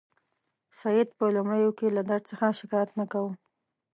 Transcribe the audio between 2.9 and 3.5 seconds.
نه کاوه.